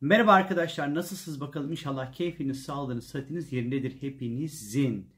Merhaba 0.00 0.32
arkadaşlar 0.32 0.94
nasılsınız 0.94 1.40
bakalım 1.40 1.70
inşallah 1.70 2.12
keyfiniz, 2.12 2.62
sağlığınız, 2.62 3.06
sıhhatiniz 3.06 3.52
yerindedir 3.52 4.02
hepinizin. 4.02 5.10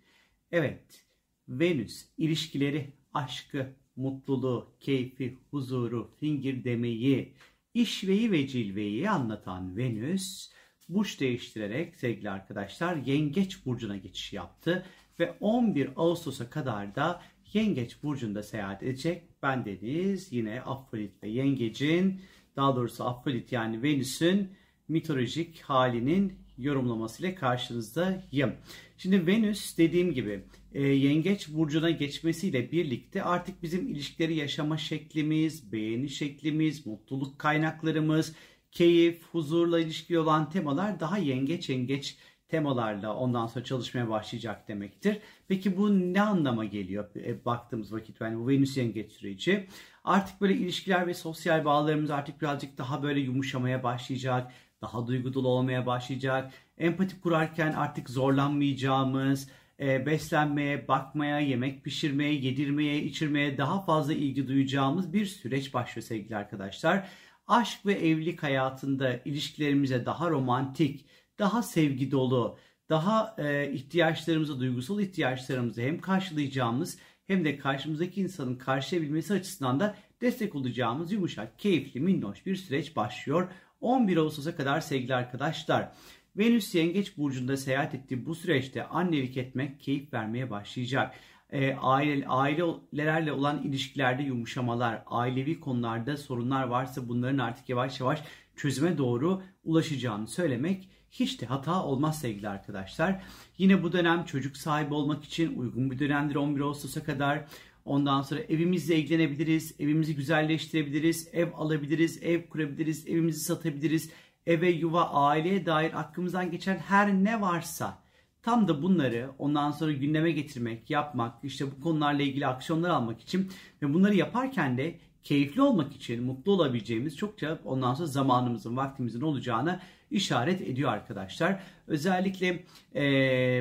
Evet 0.52 1.04
Venüs 1.48 2.04
ilişkileri, 2.18 2.92
aşkı, 3.14 3.66
mutluluğu, 3.96 4.76
keyfi, 4.80 5.38
huzuru, 5.50 6.10
fingir 6.20 6.64
demeyi, 6.64 7.34
işveyi 7.74 8.32
ve 8.32 8.46
cilveyi 8.46 9.10
anlatan 9.10 9.76
Venüs 9.76 10.50
burç 10.88 11.20
değiştirerek 11.20 11.96
sevgili 11.96 12.30
arkadaşlar 12.30 12.96
Yengeç 12.96 13.66
burcuna 13.66 13.96
geçiş 13.96 14.32
yaptı 14.32 14.86
ve 15.20 15.36
11 15.40 15.90
Ağustos'a 15.96 16.50
kadar 16.50 16.94
da 16.94 17.22
Yengeç 17.52 18.02
burcunda 18.02 18.42
seyahat 18.42 18.82
edecek. 18.82 19.22
Ben 19.42 19.64
Deniz 19.64 20.32
yine 20.32 20.62
Afrodit 20.62 21.22
ve 21.22 21.28
Yengecin 21.28 22.20
daha 22.56 22.76
doğrusu 22.76 23.04
Afrodit 23.04 23.52
yani 23.52 23.82
Venüs'ün 23.82 24.52
mitolojik 24.88 25.60
halinin 25.60 26.32
yorumlamasıyla 26.58 27.34
karşınızdayım. 27.34 28.52
Şimdi 28.98 29.26
Venüs 29.26 29.78
dediğim 29.78 30.12
gibi 30.12 30.44
e, 30.74 30.82
Yengeç 30.82 31.48
burcuna 31.48 31.90
geçmesiyle 31.90 32.72
birlikte 32.72 33.22
artık 33.22 33.62
bizim 33.62 33.88
ilişkileri 33.88 34.34
yaşama 34.34 34.76
şeklimiz, 34.78 35.72
beğeni 35.72 36.08
şeklimiz, 36.08 36.86
mutluluk 36.86 37.38
kaynaklarımız, 37.38 38.34
keyif, 38.72 39.22
huzurla 39.32 39.80
ilişkili 39.80 40.18
olan 40.18 40.50
temalar 40.50 41.00
daha 41.00 41.18
yengeç 41.18 41.68
yengeç 41.68 42.16
temalarla 42.48 43.14
ondan 43.14 43.46
sonra 43.46 43.64
çalışmaya 43.64 44.08
başlayacak 44.08 44.68
demektir. 44.68 45.18
Peki 45.48 45.76
bu 45.76 46.14
ne 46.14 46.22
anlama 46.22 46.64
geliyor 46.64 47.10
e, 47.16 47.44
baktığımız 47.44 47.92
vakit 47.92 48.20
yani 48.20 48.38
bu 48.38 48.48
Venüs 48.48 48.76
yengeç 48.76 49.12
süreci? 49.12 49.66
Artık 50.04 50.40
böyle 50.40 50.54
ilişkiler 50.54 51.06
ve 51.06 51.14
sosyal 51.14 51.64
bağlarımız 51.64 52.10
artık 52.10 52.40
birazcık 52.40 52.78
daha 52.78 53.02
böyle 53.02 53.20
yumuşamaya 53.20 53.82
başlayacak 53.82 54.52
daha 54.82 55.06
duygulu 55.06 55.48
olmaya 55.48 55.86
başlayacak. 55.86 56.52
Empati 56.78 57.20
kurarken 57.20 57.72
artık 57.72 58.10
zorlanmayacağımız, 58.10 59.48
e, 59.80 60.06
beslenmeye, 60.06 60.88
bakmaya, 60.88 61.40
yemek 61.40 61.84
pişirmeye, 61.84 62.34
yedirmeye, 62.34 63.02
içirmeye 63.02 63.58
daha 63.58 63.84
fazla 63.84 64.12
ilgi 64.12 64.48
duyacağımız 64.48 65.12
bir 65.12 65.26
süreç 65.26 65.74
başlıyor 65.74 66.06
sevgili 66.06 66.36
arkadaşlar. 66.36 67.08
Aşk 67.46 67.86
ve 67.86 67.92
evlilik 67.92 68.42
hayatında 68.42 69.20
ilişkilerimize 69.24 70.06
daha 70.06 70.30
romantik, 70.30 71.06
daha 71.38 71.62
sevgi 71.62 72.10
dolu, 72.10 72.58
daha 72.88 73.36
e, 73.38 73.72
ihtiyaçlarımızı, 73.72 74.60
duygusal 74.60 75.00
ihtiyaçlarımızı 75.00 75.82
hem 75.82 76.00
karşılayacağımız 76.00 76.98
hem 77.26 77.44
de 77.44 77.58
karşımızdaki 77.58 78.20
insanın 78.20 78.56
karşılayabilmesi 78.56 79.34
açısından 79.34 79.80
da 79.80 79.96
destek 80.20 80.54
olacağımız 80.54 81.12
yumuşak, 81.12 81.58
keyifli, 81.58 82.00
minnoş 82.00 82.46
bir 82.46 82.56
süreç 82.56 82.96
başlıyor. 82.96 83.50
11 83.80 84.16
Ağustos'a 84.16 84.56
kadar 84.56 84.80
sevgili 84.80 85.14
arkadaşlar. 85.14 85.92
Venüs 86.36 86.74
Yengeç 86.74 87.16
Burcu'nda 87.16 87.56
seyahat 87.56 87.94
ettiği 87.94 88.26
bu 88.26 88.34
süreçte 88.34 88.86
annelik 88.86 89.36
etmek 89.36 89.80
keyif 89.80 90.12
vermeye 90.12 90.50
başlayacak. 90.50 91.14
E, 91.50 91.74
aile, 91.74 92.26
ailelerle 92.28 93.32
olan 93.32 93.62
ilişkilerde 93.62 94.22
yumuşamalar, 94.22 95.02
ailevi 95.06 95.60
konularda 95.60 96.16
sorunlar 96.16 96.64
varsa 96.64 97.08
bunların 97.08 97.38
artık 97.38 97.68
yavaş 97.68 98.00
yavaş 98.00 98.22
çözüme 98.56 98.98
doğru 98.98 99.42
ulaşacağını 99.64 100.28
söylemek 100.28 100.88
hiç 101.10 101.40
de 101.40 101.46
hata 101.46 101.84
olmaz 101.84 102.20
sevgili 102.20 102.48
arkadaşlar. 102.48 103.22
Yine 103.58 103.82
bu 103.82 103.92
dönem 103.92 104.24
çocuk 104.24 104.56
sahibi 104.56 104.94
olmak 104.94 105.24
için 105.24 105.58
uygun 105.58 105.90
bir 105.90 105.98
dönemdir 105.98 106.34
11 106.34 106.60
Ağustos'a 106.60 107.04
kadar. 107.04 107.44
Ondan 107.88 108.22
sonra 108.22 108.40
evimizle 108.40 108.96
ilgilenebiliriz, 108.96 109.74
evimizi 109.78 110.16
güzelleştirebiliriz, 110.16 111.28
ev 111.32 111.48
alabiliriz, 111.54 112.22
ev 112.22 112.48
kurabiliriz, 112.48 113.08
evimizi 113.08 113.40
satabiliriz. 113.40 114.10
Eve, 114.46 114.70
yuva, 114.70 115.10
aileye 115.10 115.66
dair 115.66 116.00
aklımızdan 116.00 116.50
geçen 116.50 116.76
her 116.76 117.14
ne 117.14 117.40
varsa 117.40 117.98
tam 118.42 118.68
da 118.68 118.82
bunları 118.82 119.30
ondan 119.38 119.70
sonra 119.70 119.92
gündeme 119.92 120.30
getirmek, 120.30 120.90
yapmak, 120.90 121.44
işte 121.44 121.66
bu 121.66 121.80
konularla 121.80 122.22
ilgili 122.22 122.46
aksiyonlar 122.46 122.90
almak 122.90 123.20
için 123.20 123.50
ve 123.82 123.94
bunları 123.94 124.14
yaparken 124.14 124.78
de 124.78 124.98
keyifli 125.22 125.62
olmak 125.62 125.92
için 125.96 126.22
mutlu 126.22 126.52
olabileceğimiz 126.52 127.16
çokça 127.16 127.58
ondan 127.64 127.94
sonra 127.94 128.06
zamanımızın, 128.06 128.76
vaktimizin 128.76 129.20
olacağını 129.20 129.80
işaret 130.10 130.60
ediyor 130.60 130.92
arkadaşlar. 130.92 131.60
Özellikle 131.86 132.64
e, 132.94 133.02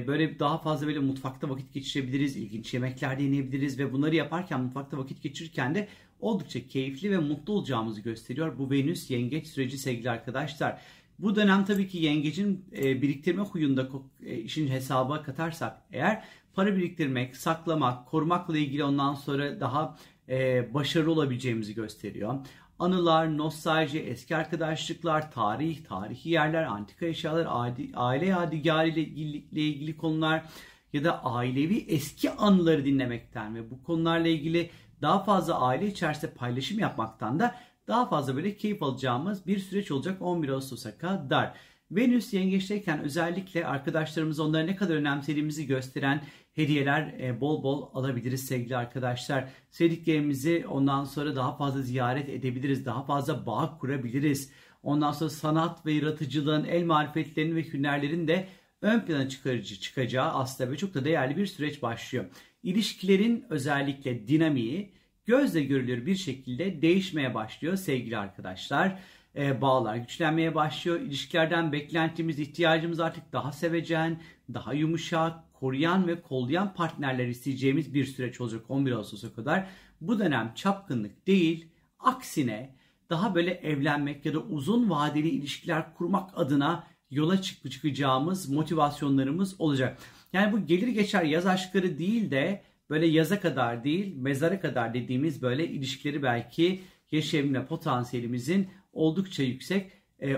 böyle 0.07 0.39
daha 0.39 0.57
fazla 0.57 0.87
böyle 0.87 0.99
mutfakta 0.99 1.49
vakit 1.49 1.73
geçirebiliriz, 1.73 2.37
ilginç 2.37 2.73
yemekler 2.73 3.19
deneyebiliriz 3.19 3.79
ve 3.79 3.93
bunları 3.93 4.15
yaparken 4.15 4.61
mutfakta 4.61 4.97
vakit 4.97 5.23
geçirirken 5.23 5.75
de 5.75 5.87
oldukça 6.19 6.67
keyifli 6.67 7.11
ve 7.11 7.17
mutlu 7.17 7.53
olacağımızı 7.53 8.01
gösteriyor 8.01 8.57
bu 8.57 8.71
Venüs 8.71 9.11
yengeç 9.11 9.47
süreci 9.47 9.77
sevgili 9.77 10.09
arkadaşlar. 10.09 10.81
Bu 11.19 11.35
dönem 11.35 11.65
tabii 11.65 11.87
ki 11.87 11.97
yengecin 11.97 12.65
e, 12.77 13.01
biriktirme 13.01 13.41
huyunda 13.41 13.89
e, 14.25 14.35
işin 14.35 14.67
hesaba 14.67 15.23
katarsak 15.23 15.81
eğer 15.91 16.23
para 16.53 16.75
biriktirmek, 16.77 17.37
saklamak, 17.37 18.07
korumakla 18.07 18.57
ilgili 18.57 18.83
ondan 18.83 19.13
sonra 19.13 19.59
daha 19.59 19.97
e, 20.29 20.73
başarılı 20.73 21.11
olabileceğimizi 21.11 21.75
gösteriyor. 21.75 22.35
Anılar, 22.79 23.37
nostalji, 23.37 23.99
eski 23.99 24.35
arkadaşlıklar, 24.35 25.31
tarih, 25.31 25.85
tarihi 25.85 26.29
yerler, 26.29 26.63
antika 26.63 27.05
eşyalar, 27.05 27.47
adi, 27.49 27.91
aile 27.95 28.25
yadigarı 28.25 28.87
ile 28.87 29.01
ilgili, 29.01 29.61
ilgili 29.61 29.97
konular 29.97 30.45
ya 30.93 31.03
da 31.03 31.25
ailevi 31.25 31.85
eski 31.87 32.31
anıları 32.31 32.85
dinlemekten 32.85 33.55
ve 33.55 33.71
bu 33.71 33.83
konularla 33.83 34.27
ilgili 34.27 34.69
daha 35.01 35.23
fazla 35.23 35.61
aile 35.61 35.87
içerisinde 35.87 36.31
paylaşım 36.31 36.79
yapmaktan 36.79 37.39
da 37.39 37.55
daha 37.87 38.05
fazla 38.05 38.35
böyle 38.35 38.57
keyif 38.57 38.83
alacağımız 38.83 39.47
bir 39.47 39.59
süreç 39.59 39.91
olacak 39.91 40.21
11 40.21 40.49
Ağustos'a 40.49 40.97
kadar. 40.97 41.53
Venüs 41.91 42.33
yengeçteyken 42.33 43.03
özellikle 43.03 43.65
arkadaşlarımız 43.65 44.39
onları 44.39 44.67
ne 44.67 44.75
kadar 44.75 44.95
önemsediğimizi 44.95 45.67
gösteren 45.67 46.21
hediyeler 46.53 47.13
e, 47.19 47.41
bol 47.41 47.63
bol 47.63 47.89
alabiliriz 47.93 48.45
sevgili 48.45 48.77
arkadaşlar. 48.77 49.49
Sevdiklerimizi 49.69 50.65
ondan 50.69 51.03
sonra 51.03 51.35
daha 51.35 51.57
fazla 51.57 51.81
ziyaret 51.81 52.29
edebiliriz. 52.29 52.85
Daha 52.85 53.05
fazla 53.05 53.45
bağ 53.45 53.77
kurabiliriz. 53.79 54.51
Ondan 54.83 55.11
sonra 55.11 55.29
sanat 55.29 55.85
ve 55.85 55.93
yaratıcılığın, 55.93 56.63
el 56.63 56.83
marifetlerinin 56.83 57.55
ve 57.55 57.63
hünerlerin 57.63 58.27
de 58.27 58.47
ön 58.81 58.99
plana 58.99 59.29
çıkarıcı 59.29 59.79
çıkacağı 59.79 60.31
aslında 60.31 60.71
ve 60.71 60.77
çok 60.77 60.93
da 60.93 61.05
değerli 61.05 61.37
bir 61.37 61.45
süreç 61.45 61.81
başlıyor. 61.81 62.25
İlişkilerin 62.63 63.45
özellikle 63.49 64.27
dinamiği 64.27 64.93
gözle 65.25 65.63
görülür 65.63 66.05
bir 66.05 66.15
şekilde 66.15 66.81
değişmeye 66.81 67.33
başlıyor 67.33 67.75
sevgili 67.75 68.17
arkadaşlar. 68.17 68.99
Ee, 69.37 69.61
bağlar 69.61 69.95
güçlenmeye 69.95 70.55
başlıyor. 70.55 70.99
İlişkilerden 70.99 71.71
beklentimiz, 71.71 72.39
ihtiyacımız 72.39 72.99
artık 72.99 73.33
daha 73.33 73.51
sevecen, 73.51 74.21
daha 74.53 74.73
yumuşak, 74.73 75.53
koruyan 75.53 76.07
ve 76.07 76.21
kollayan 76.21 76.73
partnerler 76.73 77.27
isteyeceğimiz 77.27 77.93
bir 77.93 78.05
süreç 78.05 78.41
olacak 78.41 78.61
11 78.69 78.91
Ağustos'a 78.91 79.33
kadar. 79.33 79.67
Bu 80.01 80.19
dönem 80.19 80.51
çapkınlık 80.55 81.27
değil, 81.27 81.67
aksine 81.99 82.75
daha 83.09 83.35
böyle 83.35 83.51
evlenmek 83.51 84.25
ya 84.25 84.33
da 84.33 84.39
uzun 84.39 84.89
vadeli 84.89 85.29
ilişkiler 85.29 85.93
kurmak 85.93 86.29
adına 86.35 86.87
yola 87.11 87.41
çıkıp 87.41 87.71
çıkacağımız 87.71 88.49
motivasyonlarımız 88.49 89.61
olacak. 89.61 89.99
Yani 90.33 90.51
bu 90.51 90.65
gelir 90.65 90.87
geçer 90.87 91.23
yaz 91.23 91.45
aşkları 91.45 91.97
değil 91.97 92.31
de 92.31 92.61
böyle 92.89 93.05
yaza 93.05 93.39
kadar 93.39 93.83
değil 93.83 94.15
mezara 94.15 94.59
kadar 94.59 94.93
dediğimiz 94.93 95.41
böyle 95.41 95.67
ilişkileri 95.67 96.23
belki 96.23 96.81
yaşayabilme 97.11 97.65
potansiyelimizin 97.65 98.67
oldukça 98.97 99.43
yüksek 99.43 99.91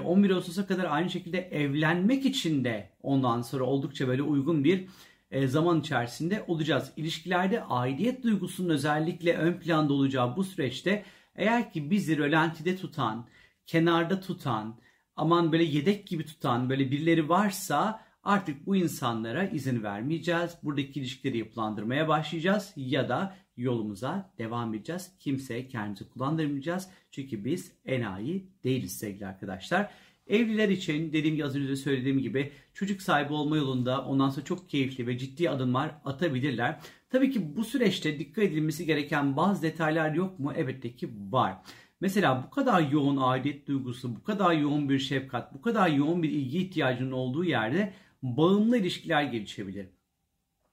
11 0.06 0.30
ee, 0.30 0.34
Ağustos'a 0.34 0.68
kadar 0.68 0.86
aynı 0.86 1.09
şekilde 1.09 1.40
evlenmek 1.40 2.25
için 2.25 2.64
de 2.64 2.90
ondan 3.03 3.42
sonra 3.42 3.64
oldukça 3.64 4.08
böyle 4.08 4.22
uygun 4.22 4.64
bir 4.64 4.86
e, 5.31 5.47
zaman 5.47 5.80
içerisinde 5.80 6.44
olacağız. 6.47 6.92
İlişkilerde 6.97 7.64
aidiyet 7.64 8.24
duygusunun 8.24 8.70
özellikle 8.70 9.38
ön 9.38 9.53
planda 9.53 9.94
olacağı 9.94 10.36
bu 10.36 10.44
süreçte 10.44 11.03
eğer 11.36 11.74
ki 11.74 11.92
bizi 11.92 12.18
rölantide 12.18 12.75
tutan, 12.75 13.28
kenarda 13.66 14.20
tutan, 14.20 14.76
aman 15.16 15.52
böyle 15.52 15.64
yedek 15.64 16.08
gibi 16.08 16.26
tutan 16.26 16.70
böyle 16.70 16.91
birileri 16.91 17.29
varsa 17.29 18.09
artık 18.23 18.66
bu 18.66 18.75
insanlara 18.75 19.43
izin 19.43 19.83
vermeyeceğiz. 19.83 20.51
Buradaki 20.63 20.99
ilişkileri 20.99 21.37
yapılandırmaya 21.37 22.07
başlayacağız 22.07 22.73
ya 22.75 23.09
da 23.09 23.35
yolumuza 23.57 24.33
devam 24.37 24.73
edeceğiz. 24.73 25.11
Kimseye 25.19 25.67
kendimizi 25.67 26.09
kullandırmayacağız. 26.09 26.89
Çünkü 27.11 27.45
biz 27.45 27.71
enayi 27.85 28.49
değiliz 28.63 28.97
sevgili 28.97 29.27
arkadaşlar. 29.27 29.91
Evliler 30.27 30.69
için 30.69 31.13
dediğim 31.13 31.35
gibi 31.35 31.45
az 31.45 31.55
önce 31.55 31.75
söylediğim 31.75 32.19
gibi 32.19 32.51
çocuk 32.73 33.01
sahibi 33.01 33.33
olma 33.33 33.57
yolunda 33.57 34.05
ondan 34.05 34.29
sonra 34.29 34.45
çok 34.45 34.69
keyifli 34.69 35.07
ve 35.07 35.17
ciddi 35.17 35.49
adımlar 35.49 35.91
atabilirler. 36.05 36.79
Tabii 37.09 37.31
ki 37.31 37.55
bu 37.55 37.63
süreçte 37.63 38.19
dikkat 38.19 38.43
edilmesi 38.43 38.85
gereken 38.85 39.37
bazı 39.37 39.61
detaylar 39.61 40.13
yok 40.13 40.39
mu? 40.39 40.53
Elbette 40.55 40.95
ki 40.95 41.09
var. 41.31 41.57
Mesela 42.01 42.43
bu 42.47 42.49
kadar 42.49 42.81
yoğun 42.81 43.17
aidiyet 43.17 43.67
duygusu, 43.67 44.16
bu 44.16 44.23
kadar 44.23 44.53
yoğun 44.53 44.89
bir 44.89 44.99
şefkat, 44.99 45.53
bu 45.53 45.61
kadar 45.61 45.89
yoğun 45.89 46.23
bir 46.23 46.29
ilgi 46.29 46.57
ihtiyacının 46.57 47.11
olduğu 47.11 47.43
yerde 47.43 47.93
bağımlı 48.21 48.77
ilişkiler 48.77 49.23
gelişebilir. 49.23 49.87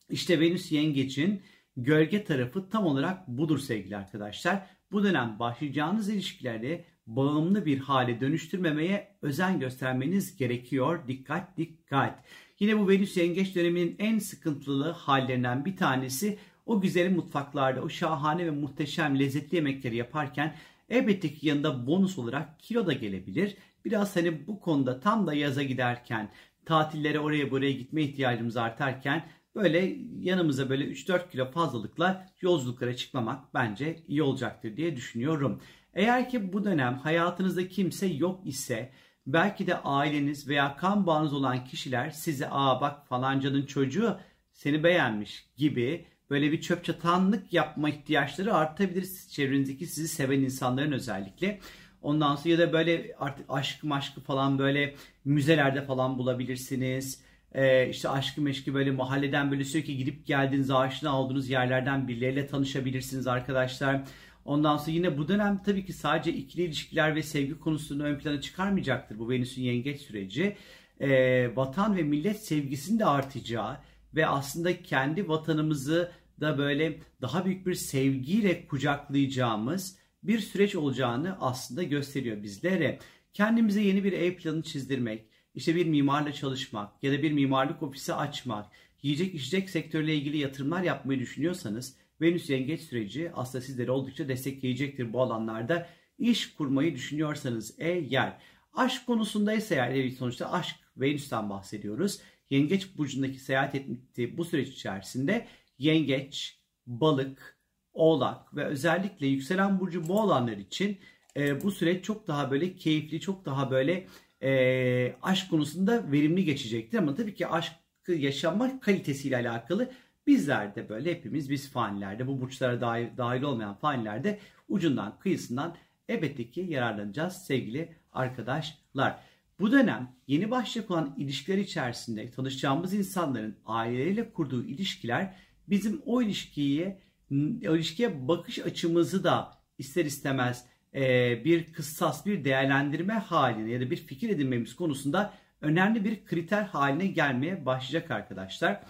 İşte 0.09 0.41
Venüs 0.41 0.73
Yengeç'in 0.73 1.43
gölge 1.77 2.25
tarafı 2.25 2.69
tam 2.69 2.87
olarak 2.87 3.29
budur 3.29 3.59
sevgili 3.59 3.97
arkadaşlar. 3.97 4.67
Bu 4.93 5.05
dönem 5.05 5.39
başlayacağınız 5.39 6.09
ilişkilerde 6.09 6.85
bağımlı 7.07 7.67
bir 7.67 7.79
hale 7.79 8.21
dönüştürmemeye 8.21 9.17
özen 9.23 9.61
göstermeniz 9.61 10.37
gerekiyor. 10.37 11.09
Dikkat 11.09 11.57
dikkat. 11.57 12.25
Yine 12.61 12.79
bu 12.79 12.89
Venüs 12.89 13.17
yengeç 13.17 13.55
döneminin 13.55 13.97
en 13.99 14.19
sıkıntılı 14.19 14.91
hallerinden 14.91 15.65
bir 15.65 15.77
tanesi 15.77 16.39
o 16.67 16.81
güzel 16.81 17.13
mutfaklarda 17.13 17.83
o 17.83 17.89
şahane 17.89 18.47
ve 18.47 18.51
muhteşem 18.51 19.19
lezzetli 19.19 19.57
yemekleri 19.57 19.97
yaparken 19.97 20.55
elbette 20.89 21.35
ki 21.35 21.49
yanında 21.49 21.87
bonus 21.87 22.19
olarak 22.19 22.61
kilo 22.61 22.87
da 22.87 22.93
gelebilir. 22.93 23.57
Biraz 23.85 24.17
hani 24.17 24.47
bu 24.47 24.61
konuda 24.61 25.01
tam 25.01 25.27
da 25.27 25.35
yaza 25.35 25.63
giderken 25.63 26.31
tatillere 26.67 27.21
oraya 27.21 27.51
buraya 27.51 27.73
gitme 27.73 28.03
ihtiyacımız 28.03 28.57
artarken 28.57 29.29
böyle 29.55 29.97
yanımıza 30.21 30.69
böyle 30.69 30.85
3-4 30.85 31.31
kilo 31.31 31.51
fazlalıkla 31.51 32.27
yolculuklara 32.41 32.97
çıkmamak 32.97 33.55
bence 33.55 34.03
iyi 34.09 34.23
olacaktır 34.23 34.77
diye 34.77 34.97
düşünüyorum. 34.97 35.61
Eğer 35.95 36.31
ki 36.31 36.53
bu 36.53 36.65
dönem 36.65 36.99
hayatınızda 36.99 37.69
kimse 37.69 38.07
yok 38.07 38.47
ise 38.47 38.93
belki 39.27 39.67
de 39.67 39.79
aileniz 39.83 40.49
veya 40.49 40.77
kan 40.77 41.07
bağınız 41.07 41.33
olan 41.33 41.65
kişiler 41.65 42.11
size 42.11 42.49
aa 42.51 42.81
bak 42.81 43.09
falancanın 43.09 43.67
çocuğu 43.67 44.17
seni 44.53 44.85
beğenmiş 44.85 45.47
gibi 45.57 46.07
böyle 46.31 46.53
bir 46.53 46.61
çöp 46.61 46.85
çatanlık 46.85 47.53
yapma 47.53 47.91
ihtiyaçları 47.91 48.55
artabilir 48.55 49.09
çevrenizdeki 49.31 49.87
sizi 49.87 50.09
seven 50.09 50.41
insanların 50.41 50.93
özellikle. 50.93 51.61
Ondan 52.07 52.37
sonra 52.37 52.49
ya 52.49 52.59
da 52.59 52.73
böyle 52.73 53.15
artık 53.19 53.47
aşk 53.49 53.85
maşkı 53.85 54.21
falan 54.21 54.59
böyle 54.59 54.95
müzelerde 55.25 55.83
falan 55.83 56.19
bulabilirsiniz. 56.19 57.21
Ee, 57.55 57.89
işte 57.89 58.09
aşkı 58.09 58.43
meşki 58.43 58.75
böyle 58.75 58.91
mahalleden 58.91 59.51
böyle 59.51 59.65
sürekli 59.65 59.97
gidip 59.97 60.27
geldiğiniz 60.27 60.71
aşina 60.71 61.21
olduğunuz 61.21 61.51
yerlerden 61.51 62.09
birileriyle 62.09 62.47
tanışabilirsiniz 62.47 63.27
arkadaşlar. 63.27 64.03
Ondan 64.45 64.77
sonra 64.77 64.91
yine 64.91 65.19
bu 65.19 65.29
dönem 65.29 65.63
tabii 65.63 65.85
ki 65.85 65.93
sadece 65.93 66.33
ikili 66.33 66.63
ilişkiler 66.63 67.15
ve 67.15 67.23
sevgi 67.23 67.59
konusunu 67.59 68.03
ön 68.03 68.19
plana 68.19 68.41
çıkarmayacaktır 68.41 69.19
bu 69.19 69.31
Venüs'ün 69.31 69.63
yengeç 69.63 70.01
süreci. 70.01 70.57
Ee, 71.01 71.57
vatan 71.57 71.97
ve 71.97 72.03
millet 72.03 72.45
sevgisinin 72.45 72.99
de 72.99 73.07
artacağı 73.07 73.77
ve 74.15 74.27
aslında 74.27 74.83
kendi 74.83 75.29
vatanımızı 75.29 76.13
da 76.41 76.59
böyle 76.59 76.99
daha 77.21 77.45
büyük 77.45 77.67
bir 77.67 77.75
sevgiyle 77.75 78.67
kucaklayacağımız 78.67 80.06
bir 80.23 80.39
süreç 80.39 80.75
olacağını 80.75 81.37
aslında 81.41 81.83
gösteriyor 81.83 82.43
bizlere. 82.43 82.99
Kendimize 83.33 83.83
yeni 83.83 84.05
bir 84.05 84.13
ev 84.13 84.35
planı 84.35 84.63
çizdirmek, 84.63 85.25
işte 85.55 85.77
bir 85.77 85.87
mimarla 85.87 86.33
çalışmak 86.33 87.03
ya 87.03 87.13
da 87.13 87.23
bir 87.23 87.33
mimarlık 87.33 87.83
ofisi 87.83 88.15
açmak, 88.15 88.67
yiyecek 89.03 89.35
içecek 89.35 89.71
sektörüyle 89.71 90.15
ilgili 90.15 90.39
yatırımlar 90.39 90.83
yapmayı 90.83 91.21
düşünüyorsanız 91.21 91.97
Venüs 92.21 92.51
yengeç 92.51 92.81
süreci 92.81 93.31
aslında 93.35 93.65
sizleri 93.65 93.91
oldukça 93.91 94.29
destekleyecektir 94.29 95.13
bu 95.13 95.23
alanlarda. 95.23 95.89
İş 96.19 96.55
kurmayı 96.55 96.95
düşünüyorsanız 96.95 97.75
eğer 97.79 98.39
aşk 98.75 99.07
konusunda 99.07 99.53
ise 99.53 99.75
eğer 99.75 100.11
sonuçta 100.11 100.53
aşk 100.53 100.77
Venüs'ten 100.97 101.51
bahsediyoruz. 101.51 102.21
Yengeç 102.51 102.97
burcundaki 102.97 103.39
seyahat 103.39 103.75
ettiği 103.75 104.39
bu 104.39 104.45
süreç 104.45 104.69
içerisinde 104.69 105.47
yengeç, 105.79 106.59
balık, 106.87 107.56
oğlak 107.97 108.57
ve 108.57 108.65
özellikle 108.65 109.27
yükselen 109.27 109.81
burcu 109.81 110.09
boğalanlar 110.09 110.57
için 110.57 110.99
e, 111.37 111.63
bu 111.63 111.71
süreç 111.71 112.05
çok 112.05 112.27
daha 112.27 112.51
böyle 112.51 112.77
keyifli, 112.77 113.21
çok 113.21 113.45
daha 113.45 113.71
böyle 113.71 114.07
e, 114.43 115.17
aşk 115.23 115.51
konusunda 115.51 116.13
verimli 116.13 116.45
geçecektir. 116.45 116.99
Ama 116.99 117.15
tabii 117.15 117.35
ki 117.35 117.47
aşkı 117.47 118.13
yaşama 118.13 118.81
kalitesiyle 118.81 119.37
alakalı 119.37 119.91
bizler 120.27 120.75
de 120.75 120.89
böyle 120.89 121.11
hepimiz 121.11 121.51
biz 121.51 121.71
fanilerde 121.71 122.27
bu 122.27 122.41
burçlara 122.41 122.81
dahil, 122.81 123.07
dahil 123.17 123.43
olmayan 123.43 123.75
fanilerde 123.75 124.39
ucundan 124.69 125.19
kıyısından 125.19 125.77
elbette 126.09 126.51
ki 126.51 126.61
yararlanacağız 126.61 127.33
sevgili 127.33 127.95
arkadaşlar. 128.13 129.19
Bu 129.61 129.73
dönem 129.73 130.13
yeni 130.27 130.51
başlayacak 130.51 130.91
olan 130.91 131.15
ilişkiler 131.17 131.59
içerisinde 131.59 132.31
tanışacağımız 132.31 132.95
insanların 132.95 133.57
aileleriyle 133.67 134.33
kurduğu 134.33 134.65
ilişkiler 134.65 135.35
bizim 135.69 136.03
o 136.07 136.23
ilişkiye 136.23 137.06
ilişkiye 137.31 138.29
bakış 138.29 138.59
açımızı 138.59 139.25
da 139.25 139.53
ister 139.79 140.05
istemez 140.05 140.65
e, 140.95 141.45
bir 141.45 141.73
kıssas 141.73 142.27
bir 142.27 142.45
değerlendirme 142.45 143.15
haline 143.15 143.71
ya 143.71 143.81
da 143.81 143.91
bir 143.91 143.97
fikir 143.97 144.29
edinmemiz 144.29 144.77
konusunda 144.77 145.35
önemli 145.61 146.05
bir 146.05 146.25
kriter 146.25 146.63
haline 146.63 147.07
gelmeye 147.07 147.67
başlayacak 147.67 148.11
arkadaşlar. 148.11 148.81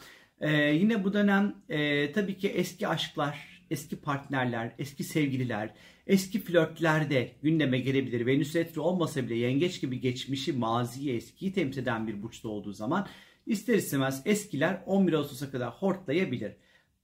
E, 0.41 0.53
yine 0.53 1.05
bu 1.05 1.13
dönem 1.13 1.55
e, 1.69 2.13
tabii 2.13 2.39
ki 2.39 2.49
eski 2.49 2.89
aşklar, 2.89 3.63
eski 3.71 3.97
partnerler, 3.97 4.73
eski 4.79 5.05
sevgililer, 5.05 5.75
eski 6.07 6.41
flörtler 6.41 7.11
de 7.11 7.33
gündeme 7.43 7.79
gelebilir. 7.79 8.27
Venüs 8.27 8.57
retro 8.57 8.83
olmasa 8.83 9.23
bile 9.23 9.35
yengeç 9.35 9.81
gibi 9.81 10.01
geçmişi, 10.01 10.53
maziyi, 10.53 11.17
eskiyi 11.17 11.53
temsil 11.53 11.83
eden 11.83 12.07
bir 12.07 12.23
burçta 12.23 12.49
olduğu 12.49 12.73
zaman 12.73 13.07
ister 13.47 13.75
istemez 13.75 14.23
eskiler 14.25 14.83
11 14.87 15.13
Ağustos'a 15.13 15.51
kadar 15.51 15.71
hortlayabilir. 15.71 16.53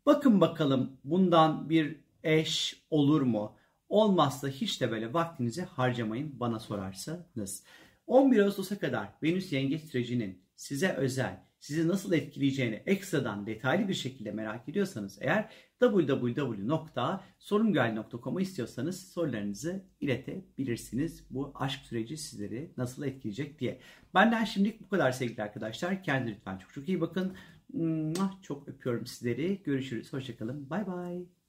Bakın 0.07 0.41
bakalım 0.41 0.97
bundan 1.05 1.71
bir 1.71 1.97
eş 2.23 2.83
olur 2.91 3.23
mu? 3.23 3.57
Olmazsa 3.89 4.49
hiç 4.49 4.81
de 4.81 4.91
böyle 4.91 5.13
vaktinizi 5.13 5.63
harcamayın 5.63 6.41
bana 6.41 6.61
sorarsanız. 6.61 7.65
11 8.07 8.39
Ağustos'a 8.39 8.79
kadar 8.79 9.09
Venüs 9.23 9.53
yengeç 9.53 9.83
sürecinin 9.83 10.43
size 10.57 10.93
özel, 10.93 11.41
sizi 11.61 11.89
nasıl 11.89 12.13
etkileyeceğini 12.13 12.83
ekstradan 12.87 13.47
detaylı 13.47 13.89
bir 13.89 13.95
şekilde 13.95 14.33
merak 14.33 14.69
ediyorsanız 14.69 15.19
eğer 15.21 15.51
www.sorumgel.com'a 15.81 18.41
istiyorsanız 18.41 19.13
sorularınızı 19.13 19.85
iletebilirsiniz. 20.01 21.27
Bu 21.31 21.53
aşk 21.55 21.87
süreci 21.87 22.17
sizleri 22.17 22.73
nasıl 22.77 23.05
etkileyecek 23.05 23.59
diye. 23.59 23.81
Benden 24.15 24.45
şimdilik 24.45 24.81
bu 24.81 24.89
kadar 24.89 25.13
sevgili 25.13 25.43
arkadaşlar. 25.43 26.03
Kendinize 26.03 26.37
lütfen 26.37 26.59
çok 26.59 26.73
çok 26.73 26.89
iyi 26.89 27.01
bakın. 27.01 27.37
Çok 28.43 28.69
öpüyorum 28.69 29.07
sizleri. 29.07 29.63
Görüşürüz. 29.63 30.13
Hoşçakalın. 30.13 30.71
Bay 30.71 30.87
bay. 30.87 31.42